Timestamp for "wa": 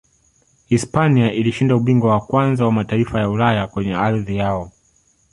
2.11-2.21, 2.65-2.71